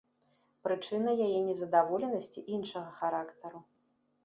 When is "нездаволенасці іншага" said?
1.49-2.89